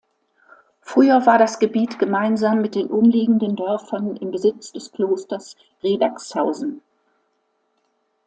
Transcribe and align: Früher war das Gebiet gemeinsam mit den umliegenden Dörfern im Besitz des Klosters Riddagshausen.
Früher 0.81 1.27
war 1.27 1.37
das 1.37 1.59
Gebiet 1.59 1.99
gemeinsam 1.99 2.59
mit 2.63 2.73
den 2.73 2.87
umliegenden 2.87 3.55
Dörfern 3.55 4.15
im 4.17 4.31
Besitz 4.31 4.71
des 4.71 4.91
Klosters 4.91 5.55
Riddagshausen. 5.83 6.81